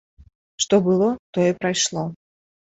[0.65, 2.09] Што было, тое прайшло.